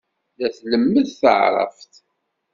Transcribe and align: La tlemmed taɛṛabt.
La 0.39 0.49
tlemmed 0.57 1.07
taɛṛabt. 1.21 1.91